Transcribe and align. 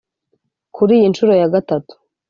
Kuri 0.75 0.91
iyi 0.97 1.07
nshuro 1.11 1.31
ya 1.41 1.47
gatatu 1.53 1.93